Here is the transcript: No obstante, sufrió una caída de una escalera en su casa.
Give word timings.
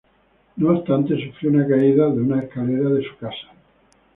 No 0.55 0.69
obstante, 0.71 1.13
sufrió 1.23 1.51
una 1.51 1.67
caída 1.67 2.05
de 2.07 2.21
una 2.23 2.41
escalera 2.41 2.89
en 2.89 3.03
su 3.03 3.15
casa. 3.19 3.49